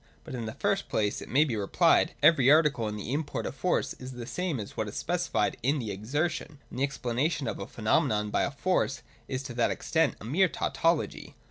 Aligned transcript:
But, 0.23 0.33
in 0.33 0.45
the 0.47 0.53
first 0.55 0.89
place, 0.89 1.21
it 1.21 1.29
may 1.29 1.43
be 1.43 1.55
replied, 1.55 2.13
every 2.23 2.49
article 2.49 2.87
in 2.87 2.95
the 2.95 3.13
import 3.13 3.45
of 3.45 3.53
Force 3.53 3.93
is 3.99 4.13
the 4.13 4.25
same 4.25 4.59
as 4.59 4.75
what 4.75 4.87
is 4.87 4.95
specified 4.95 5.57
in 5.61 5.77
the 5.77 5.91
Exertion: 5.91 6.57
and 6.71 6.79
the 6.79 6.83
explanation 6.83 7.47
of 7.47 7.59
a 7.59 7.67
phenomenon 7.67 8.31
by 8.31 8.41
a 8.41 8.49
Force 8.49 9.03
is 9.27 9.43
to 9.43 9.53
that 9.53 9.69
extent 9.69 10.15
a 10.19 10.25
mere 10.25 10.47
tautology. 10.49 11.35